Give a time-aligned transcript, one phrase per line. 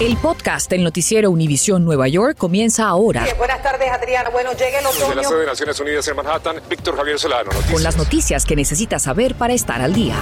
[0.00, 3.24] El podcast del noticiero Univisión Nueva York comienza ahora.
[3.38, 4.30] buenas tardes, Adriana.
[4.30, 5.06] Bueno, llega el otoño.
[5.06, 7.44] Desde la sede de Naciones Unidas en Manhattan, Víctor Javier Solano.
[7.44, 7.72] Noticias.
[7.72, 10.16] Con las noticias que necesitas saber para estar al día.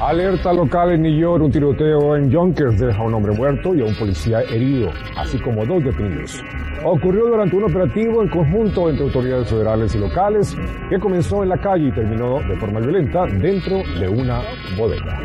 [0.00, 3.82] Alerta local en New York, un tiroteo en Yonkers deja a un hombre muerto y
[3.82, 6.42] a un policía herido, así como dos detenidos.
[6.84, 10.56] Ocurrió durante un operativo en conjunto entre autoridades federales y locales
[10.88, 14.42] que comenzó en la calle y terminó de forma violenta dentro de una
[14.78, 15.20] bodega.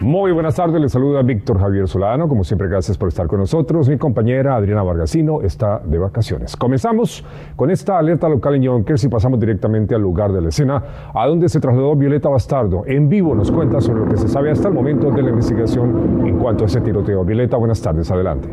[0.00, 2.28] Muy buenas tardes, les saluda Víctor Javier Solano.
[2.28, 3.88] Como siempre, gracias por estar con nosotros.
[3.88, 6.56] Mi compañera Adriana Vargasino está de vacaciones.
[6.56, 10.82] Comenzamos con esta alerta local en Yonkers y pasamos directamente al lugar de la escena,
[11.14, 12.82] a donde se trasladó Violeta Bastardo.
[12.86, 16.26] En vivo nos cuenta sobre lo que se sabe hasta el momento de la investigación
[16.26, 17.24] en cuanto a ese tiroteo.
[17.24, 18.48] Violeta, buenas tardes, adelante.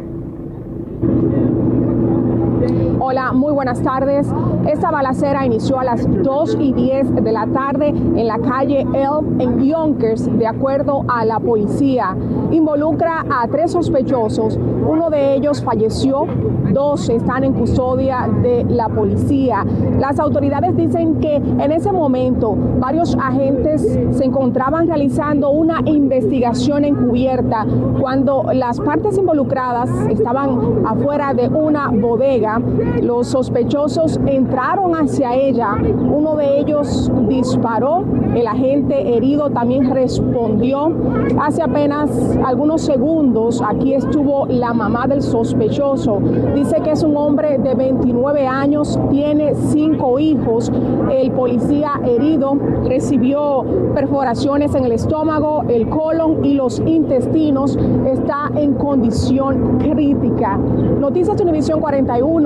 [3.00, 4.28] Hola, muy buenas tardes.
[4.68, 9.40] Esta balacera inició a las 2 y 10 de la tarde en la calle Elm
[9.40, 12.16] en Yonkers, de acuerdo a la policía.
[12.52, 14.58] Involucra a tres sospechosos.
[14.58, 16.26] Uno de ellos falleció,
[16.74, 19.66] dos están en custodia de la policía.
[20.00, 27.66] Las autoridades dicen que en ese momento varios agentes se encontraban realizando una investigación encubierta
[28.00, 32.59] cuando las partes involucradas estaban afuera de una bodega.
[33.02, 35.76] Los sospechosos entraron hacia ella.
[35.76, 38.04] Uno de ellos disparó.
[38.36, 40.92] El agente herido también respondió.
[41.40, 42.10] Hace apenas
[42.46, 46.20] algunos segundos aquí estuvo la mamá del sospechoso.
[46.56, 50.72] Dice que es un hombre de 29 años, tiene cinco hijos.
[51.12, 57.78] El policía herido recibió perforaciones en el estómago, el colon y los intestinos.
[58.06, 60.58] Está en condición crítica.
[60.58, 62.39] Noticias Univisión 41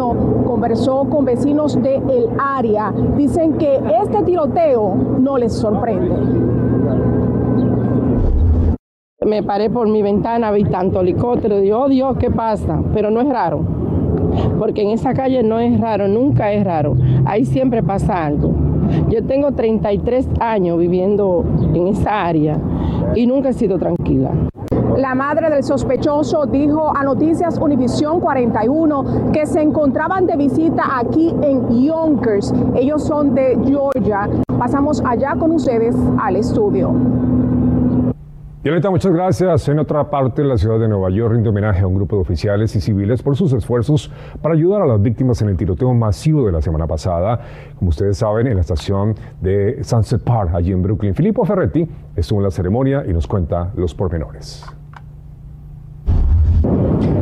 [0.46, 2.94] conversó con vecinos del el área.
[3.16, 6.16] Dicen que este tiroteo no les sorprende.
[9.26, 12.82] Me paré por mi ventana, vi tanto helicóptero, digo, oh Dios, ¿qué pasa?
[12.94, 13.62] Pero no es raro,
[14.60, 16.96] porque en esa calle no es raro, nunca es raro.
[17.26, 18.52] Ahí siempre pasa algo.
[19.10, 22.60] Yo tengo 33 años viviendo en esa área
[23.16, 24.32] y nunca he sido tranquila.
[24.98, 31.34] La madre del sospechoso dijo a Noticias Univisión 41 que se encontraban de visita aquí
[31.42, 32.54] en Yonkers.
[32.76, 34.30] Ellos son de Georgia.
[34.58, 36.94] Pasamos allá con ustedes al estudio.
[38.64, 39.68] Violeta, muchas gracias.
[39.68, 42.74] En otra parte, la ciudad de Nueva York rinde homenaje a un grupo de oficiales
[42.76, 44.12] y civiles por sus esfuerzos
[44.42, 47.42] para ayudar a las víctimas en el tiroteo masivo de la semana pasada.
[47.78, 51.16] Como ustedes saben, en la estación de Sunset Park, allí en Brooklyn.
[51.16, 54.64] Filippo Ferretti estuvo en la ceremonia y nos cuenta los pormenores.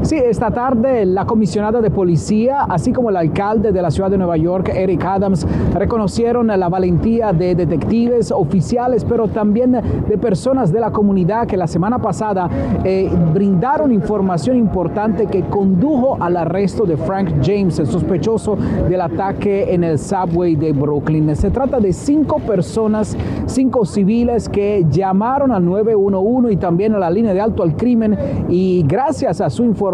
[0.04, 4.18] Sí, esta tarde la comisionada de policía, así como el alcalde de la ciudad de
[4.18, 5.46] Nueva York, Eric Adams,
[5.76, 11.68] reconocieron la valentía de detectives, oficiales, pero también de personas de la comunidad que la
[11.68, 12.50] semana pasada
[12.84, 18.58] eh, brindaron información importante que condujo al arresto de Frank James, el sospechoso
[18.90, 21.36] del ataque en el subway de Brooklyn.
[21.36, 27.12] Se trata de cinco personas, cinco civiles que llamaron al 911 y también a la
[27.12, 28.18] línea de alto al crimen
[28.50, 29.91] y gracias a su información,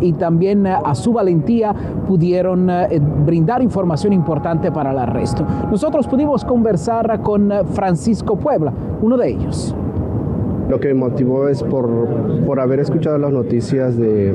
[0.00, 1.74] y también eh, a su valentía
[2.06, 5.44] pudieron eh, brindar información importante para el arresto.
[5.70, 9.74] Nosotros pudimos conversar con eh, Francisco Puebla, uno de ellos.
[10.68, 11.88] Lo que me motivó es por,
[12.44, 14.32] por haber escuchado las noticias de,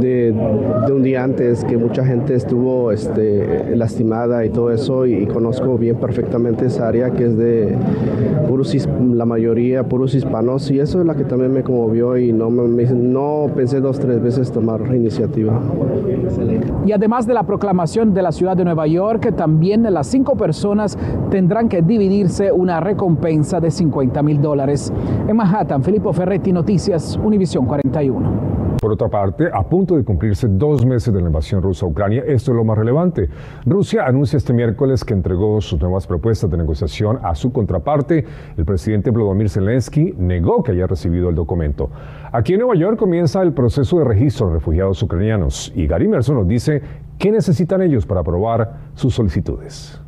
[0.00, 0.34] de,
[0.92, 5.96] un día antes que mucha gente estuvo este, lastimada y todo eso y, conozco bien
[5.96, 7.76] perfectamente esa área que es de
[8.48, 8.74] puros,
[9.12, 12.84] la mayoría puros hispanos y eso es la que también me conmovió y no, me,
[12.84, 15.60] no pensé dos, tres veces tomar iniciativa.
[16.84, 20.98] Y además de la proclamación de la ciudad de Nueva York, también las cinco personas
[21.30, 24.55] tendrán que dividirse una recompensa de 50 mil dólares
[25.28, 28.76] en Manhattan, Filippo Ferretti, Noticias, Univisión 41.
[28.80, 32.22] Por otra parte, a punto de cumplirse dos meses de la invasión rusa a Ucrania,
[32.26, 33.28] esto es lo más relevante.
[33.64, 38.24] Rusia anuncia este miércoles que entregó sus nuevas propuestas de negociación a su contraparte.
[38.56, 41.90] El presidente Vladimir Zelensky negó que haya recibido el documento.
[42.32, 46.36] Aquí en Nueva York comienza el proceso de registro de refugiados ucranianos y Gary Merson
[46.36, 46.82] nos dice
[47.18, 50.00] qué necesitan ellos para aprobar sus solicitudes.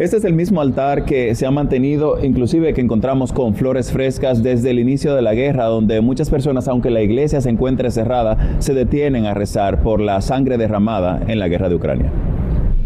[0.00, 4.44] Este es el mismo altar que se ha mantenido, inclusive que encontramos con flores frescas
[4.44, 8.54] desde el inicio de la guerra, donde muchas personas, aunque la iglesia se encuentre cerrada,
[8.60, 12.12] se detienen a rezar por la sangre derramada en la guerra de Ucrania.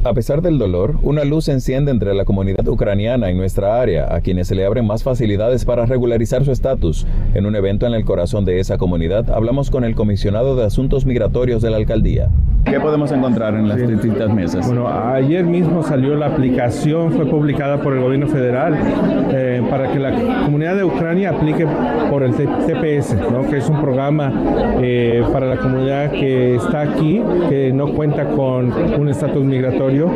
[0.05, 4.15] A pesar del dolor, una luz se enciende entre la comunidad ucraniana en nuestra área,
[4.15, 7.07] a quienes se le abren más facilidades para regularizar su estatus.
[7.35, 11.05] En un evento en el corazón de esa comunidad, hablamos con el comisionado de Asuntos
[11.05, 12.31] Migratorios de la alcaldía.
[12.65, 14.67] ¿Qué podemos encontrar en las distintas mesas?
[14.67, 18.79] Bueno, ayer mismo salió la aplicación, fue publicada por el gobierno federal
[19.33, 20.13] eh, para que la
[20.45, 21.67] comunidad de Ucrania aplique
[22.09, 23.49] por el TPS, ¿no?
[23.51, 24.33] que es un programa
[24.81, 30.11] eh, para la comunidad que está aquí, que no cuenta con un estatus migratorio,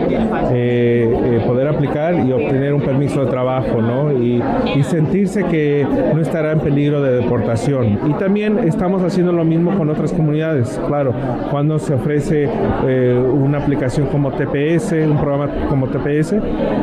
[0.53, 4.13] eh, poder aplicar y obtener un permiso de trabajo ¿no?
[4.13, 4.43] y,
[4.77, 5.85] y sentirse que
[6.15, 7.99] no estará en peligro de deportación.
[8.07, 11.13] Y también estamos haciendo lo mismo con otras comunidades, claro,
[11.51, 16.35] cuando se ofrece eh, una aplicación como TPS, un programa como TPS,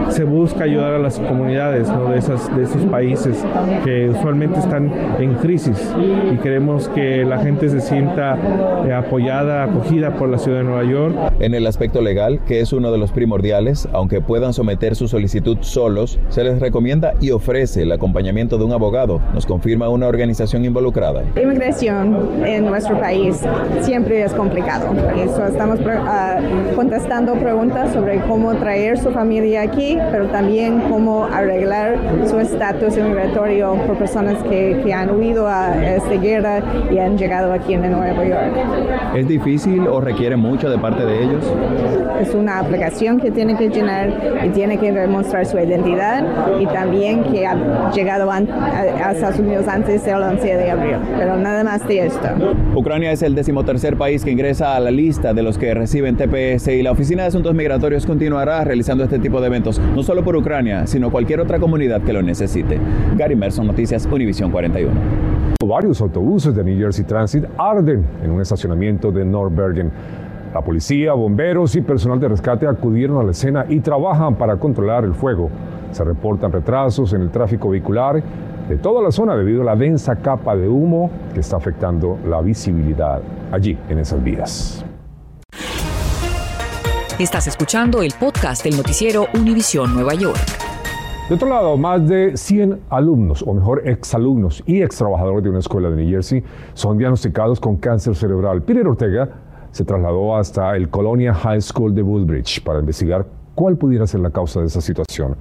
[0.10, 3.44] se busca ayudar a las comunidades de, esas, de esos países
[3.84, 5.94] que usualmente están en crisis
[6.32, 8.38] y queremos que la gente se sienta
[8.86, 11.16] eh, apoyada, acogida por la ciudad de Nueva York.
[11.40, 15.58] En el aspecto legal, que es uno de los primordiales, aunque puedan someter su solicitud
[15.62, 20.66] solos, se les recomienda y ofrece el acompañamiento de un abogado, nos confirma una organización
[20.66, 21.24] involucrada.
[21.36, 23.42] Inmigración en nuestro país
[23.82, 24.88] siempre es complicado.
[25.16, 31.98] Eso estamos uh, contestando preguntas sobre cómo traer su familia aquí, pero también cómo arreglar
[32.26, 36.62] su estatus migratorio por personas que, que, han huido a esta guerra
[36.92, 39.16] y han llegado aquí en Nueva York.
[39.16, 41.54] ¿Es difícil o requiere mucho de parte de ellos?
[42.22, 44.14] Es una aplicación que tiene que llenar
[44.46, 46.24] y tiene que demostrar su identidad
[46.60, 51.38] y también que ha llegado a, a Estados Unidos antes del 11 de abril, pero
[51.38, 52.28] nada más de esto.
[52.76, 56.68] Ucrania es el decimotercer país que ingresa a la lista de los que reciben TPS
[56.70, 60.36] y la Oficina de Asuntos Migratorios continuará realizando este tipo de eventos, no solo por
[60.36, 62.80] Ucrania, sino cualquier otra comunidad que lo necesite.
[63.16, 64.92] Gary Merson, Noticias Univisión 41.
[65.66, 69.92] Varios autobuses de New Jersey Transit arden en un estacionamiento de North Bergen.
[70.54, 75.04] La policía, bomberos y personal de rescate acudieron a la escena y trabajan para controlar
[75.04, 75.50] el fuego.
[75.92, 78.22] Se reportan retrasos en el tráfico vehicular
[78.70, 82.42] de toda la zona debido a la densa capa de humo que está afectando la
[82.42, 83.22] visibilidad
[83.52, 84.86] allí en esas vías.
[87.20, 90.40] Estás escuchando el podcast del noticiero Univisión Nueva York.
[91.30, 95.60] De otro lado, más de 100 alumnos, o mejor, exalumnos y ex trabajadores de una
[95.60, 96.44] escuela de New Jersey
[96.74, 98.64] son diagnosticados con cáncer cerebral.
[98.64, 99.30] Peter Ortega
[99.70, 104.32] se trasladó hasta el Colonia High School de Woodbridge para investigar cuál pudiera ser la
[104.32, 105.36] causa de esa situación.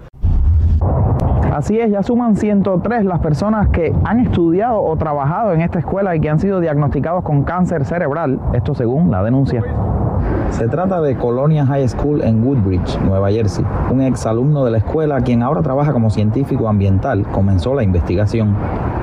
[1.55, 6.15] Así es, ya suman 103 las personas que han estudiado o trabajado en esta escuela
[6.15, 9.65] y que han sido diagnosticados con cáncer cerebral, esto según la denuncia.
[10.53, 13.65] Se trata de Colonia High School en Woodbridge, Nueva Jersey.
[13.91, 18.55] Un exalumno de la escuela, quien ahora trabaja como científico ambiental, comenzó la investigación.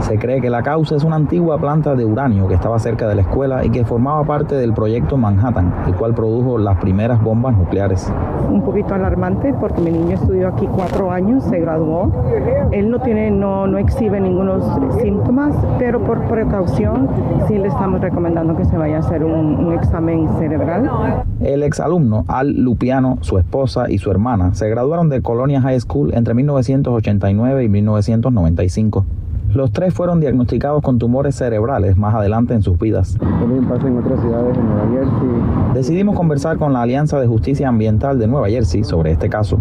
[0.01, 3.15] Se cree que la causa es una antigua planta de uranio que estaba cerca de
[3.15, 7.55] la escuela y que formaba parte del proyecto Manhattan, el cual produjo las primeras bombas
[7.55, 8.11] nucleares.
[8.49, 12.11] Un poquito alarmante porque mi niño estudió aquí cuatro años, se graduó.
[12.71, 14.63] Él no tiene, no, no exhibe ningunos
[15.01, 17.07] síntomas, pero por precaución
[17.47, 20.89] sí le estamos recomendando que se vaya a hacer un, un examen cerebral.
[21.41, 26.13] El exalumno Al Lupiano, su esposa y su hermana se graduaron de Colonia High School
[26.13, 29.05] entre 1989 y 1995.
[29.53, 33.17] Los tres fueron diagnosticados con tumores cerebrales más adelante en sus vidas.
[33.19, 35.73] También pasa en otras ciudades de Nueva Jersey.
[35.73, 39.57] Decidimos conversar con la Alianza de Justicia Ambiental de Nueva Jersey sobre este caso.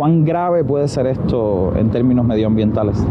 [0.00, 3.06] ¿Cuán grave puede ser esto en términos medioambientales?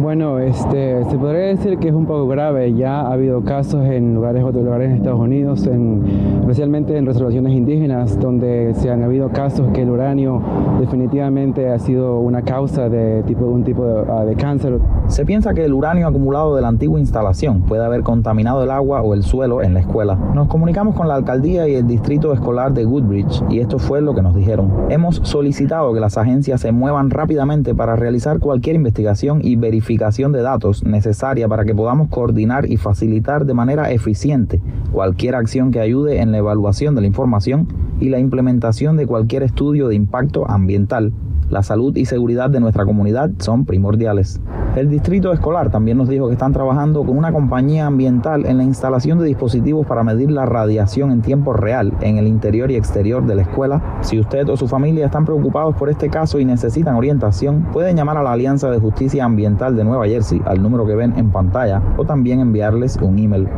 [0.00, 2.72] Bueno, este, se podría decir que es un poco grave.
[2.72, 7.52] Ya ha habido casos en lugares, otros lugares en Estados Unidos, en, especialmente en reservaciones
[7.52, 10.42] indígenas, donde se han habido casos que el uranio
[10.80, 14.80] definitivamente ha sido una causa de tipo, un tipo de, uh, de cáncer.
[15.08, 19.02] Se piensa que el uranio acumulado de la antigua instalación puede haber contaminado el agua
[19.02, 20.16] o el suelo en la escuela.
[20.34, 24.14] Nos comunicamos con la alcaldía y el distrito escolar de Goodbridge y esto fue lo
[24.14, 24.86] que nos dijeron.
[24.88, 30.42] Hemos solicitado que las agencias se muevan rápidamente para realizar cualquier investigación y verificación de
[30.42, 34.60] datos necesaria para que podamos coordinar y facilitar de manera eficiente
[34.92, 37.68] cualquier acción que ayude en la evaluación de la información
[38.00, 41.12] y la implementación de cualquier estudio de impacto ambiental.
[41.50, 44.40] La salud y seguridad de nuestra comunidad son primordiales.
[44.76, 48.62] El distrito escolar también nos dijo que están trabajando con una compañía ambiental en la
[48.62, 53.26] instalación de dispositivos para medir la radiación en tiempo real en el interior y exterior
[53.26, 53.82] de la escuela.
[54.02, 58.18] Si usted o su familia están preocupados por este caso y necesitan orientación, pueden llamar
[58.18, 61.82] a la Alianza de Justicia Ambiental de Nueva Jersey al número que ven en pantalla
[61.96, 63.48] o también enviarles un email.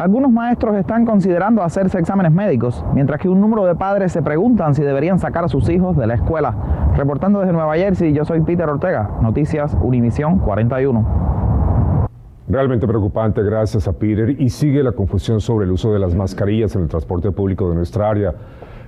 [0.00, 4.74] Algunos maestros están considerando hacerse exámenes médicos, mientras que un número de padres se preguntan
[4.74, 6.54] si deberían sacar a sus hijos de la escuela.
[6.96, 12.06] Reportando desde Nueva Jersey, yo soy Peter Ortega, Noticias Univisión 41.
[12.48, 14.38] Realmente preocupante, gracias a Peter.
[14.38, 17.76] Y sigue la confusión sobre el uso de las mascarillas en el transporte público de
[17.76, 18.34] nuestra área.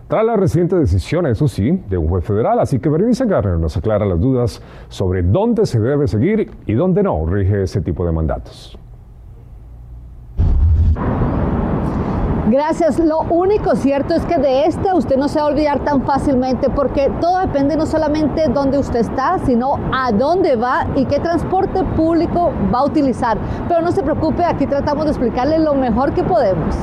[0.07, 3.75] Tras la reciente decisión, eso sí, de un juez federal, así que Berenice Garner nos
[3.79, 8.13] aclara las dudas sobre dónde se debe seguir y dónde no rige ese tipo de
[8.13, 8.79] mandatos.
[12.51, 12.99] Gracias.
[12.99, 16.69] Lo único cierto es que de esta usted no se va a olvidar tan fácilmente
[16.69, 21.21] porque todo depende no solamente de dónde usted está, sino a dónde va y qué
[21.21, 23.39] transporte público va a utilizar.
[23.67, 26.77] Pero no se preocupe, aquí tratamos de explicarle lo mejor que podemos.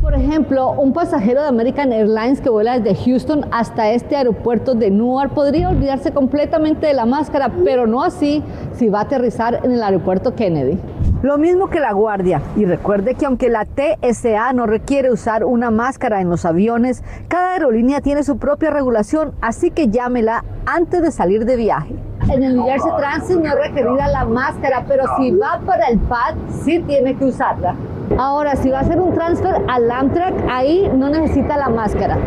[0.00, 4.90] Por ejemplo, un pasajero de American Airlines que vuela desde Houston hasta este aeropuerto de
[4.90, 9.72] Newark podría olvidarse completamente de la máscara, pero no así si va a aterrizar en
[9.72, 10.78] el aeropuerto Kennedy.
[11.22, 12.42] Lo mismo que la guardia.
[12.56, 17.52] Y recuerde que aunque la TSA no requiere usar una máscara en los aviones, cada
[17.52, 21.94] aerolínea tiene su propia regulación, así que llámela antes de salir de viaje.
[22.28, 26.34] En el Jersey Transit no es requerida la máscara, pero si va para el PAD,
[26.64, 27.76] sí tiene que usarla.
[28.18, 32.18] Ahora, si va a hacer un transfer al Amtrak, ahí no necesita la máscara.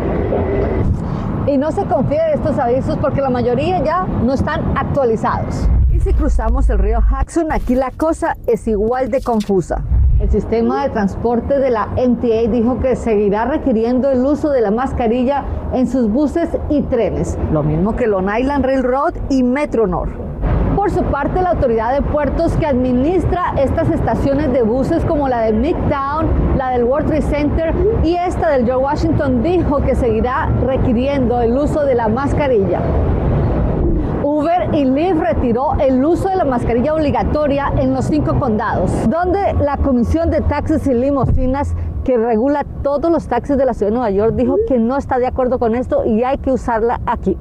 [1.46, 5.68] Y no se confíe de estos avisos porque la mayoría ya no están actualizados.
[6.06, 9.82] Si cruzamos el río Jackson, aquí la cosa es igual de confusa.
[10.20, 14.70] El sistema de transporte de la MTA dijo que seguirá requiriendo el uso de la
[14.70, 20.12] mascarilla en sus buses y trenes, lo mismo que Long Island Railroad y Metro North.
[20.76, 25.40] Por su parte, la autoridad de puertos que administra estas estaciones de buses como la
[25.40, 30.50] de Midtown, la del World Trade Center y esta del George Washington dijo que seguirá
[30.64, 32.80] requiriendo el uso de la mascarilla.
[34.36, 39.54] Uber y Lyft retiró el uso de la mascarilla obligatoria en los cinco condados, donde
[39.54, 41.74] la Comisión de Taxis y Limosinas
[42.04, 45.18] que regula todos los taxis de la ciudad de Nueva York dijo que no está
[45.18, 47.38] de acuerdo con esto y hay que usarla aquí.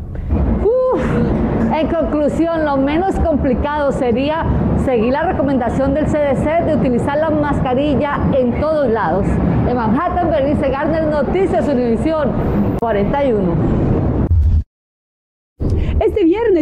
[1.73, 4.45] En conclusión, lo menos complicado sería
[4.85, 9.25] seguir la recomendación del CDC de utilizar la mascarilla en todos lados.
[9.67, 12.31] En Manhattan, Bernice Garner, Noticias Univisión
[12.79, 13.84] 41.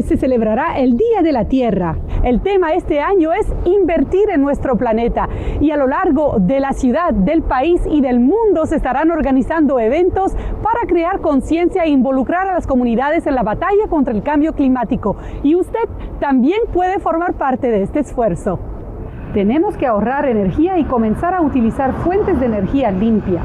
[0.02, 1.96] Se celebrará el Día de la Tierra.
[2.24, 5.30] El tema este año es invertir en nuestro planeta
[5.62, 9.80] y a lo largo de la ciudad, del país y del mundo se estarán organizando
[9.80, 10.34] eventos
[10.64, 15.16] para crear conciencia e involucrar a las comunidades en la batalla contra el cambio climático.
[15.44, 15.88] Y usted
[16.20, 18.60] también puede formar parte de este esfuerzo.
[19.36, 23.42] Tenemos que ahorrar energía y comenzar a utilizar fuentes de energía limpia.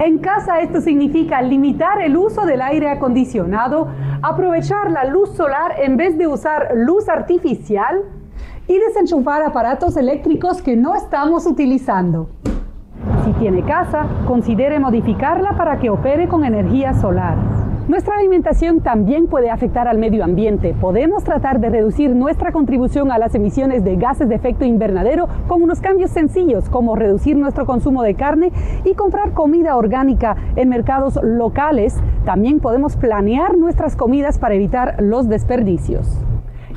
[0.00, 3.88] En casa esto significa limitar el uso del aire acondicionado,
[4.22, 8.04] aprovechar la luz solar en vez de usar luz artificial
[8.68, 12.30] y desenchufar aparatos eléctricos que no estamos utilizando.
[13.24, 17.67] Si tiene casa, considere modificarla para que opere con energía solar.
[17.88, 20.74] Nuestra alimentación también puede afectar al medio ambiente.
[20.78, 25.62] Podemos tratar de reducir nuestra contribución a las emisiones de gases de efecto invernadero con
[25.62, 28.52] unos cambios sencillos como reducir nuestro consumo de carne
[28.84, 31.96] y comprar comida orgánica en mercados locales.
[32.26, 36.06] También podemos planear nuestras comidas para evitar los desperdicios.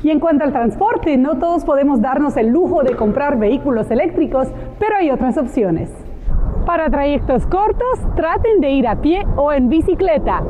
[0.02, 4.48] Y en cuanto al transporte, no todos podemos darnos el lujo de comprar vehículos eléctricos,
[4.78, 5.90] pero hay otras opciones.
[6.64, 10.42] Para trayectos cortos, traten de ir a pie o en bicicleta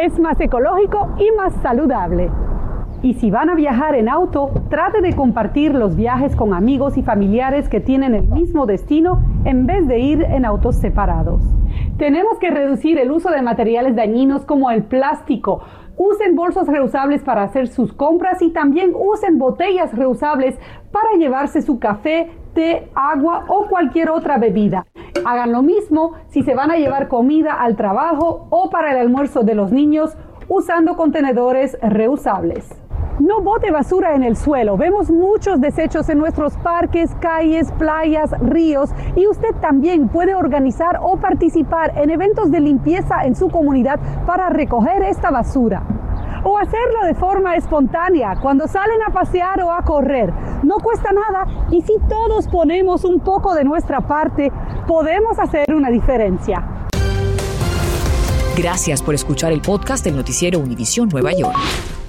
[0.00, 2.30] es más ecológico y más saludable.
[3.02, 7.02] Y si van a viajar en auto, trate de compartir los viajes con amigos y
[7.02, 11.42] familiares que tienen el mismo destino en vez de ir en autos separados.
[11.96, 15.62] Tenemos que reducir el uso de materiales dañinos como el plástico.
[15.96, 20.58] Usen bolsos reusables para hacer sus compras y también usen botellas reusables
[20.92, 22.30] para llevarse su café,
[22.94, 24.86] agua o cualquier otra bebida.
[25.24, 29.42] Hagan lo mismo si se van a llevar comida al trabajo o para el almuerzo
[29.42, 30.16] de los niños
[30.48, 32.68] usando contenedores reusables.
[33.20, 34.76] No bote basura en el suelo.
[34.76, 41.16] Vemos muchos desechos en nuestros parques, calles, playas, ríos y usted también puede organizar o
[41.16, 45.82] participar en eventos de limpieza en su comunidad para recoger esta basura
[46.44, 50.32] o hacerlo de forma espontánea cuando salen a pasear o a correr.
[50.62, 54.52] No cuesta nada y si todos ponemos un poco de nuestra parte,
[54.86, 56.88] podemos hacer una diferencia.
[58.56, 61.56] Gracias por escuchar el podcast del noticiero Univisión Nueva York.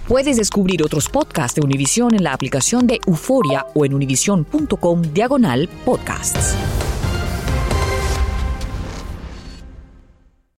[0.07, 5.69] Puedes descubrir otros podcasts de Univisión en la aplicación de Euforia o en univision.com diagonal
[5.85, 6.55] podcasts.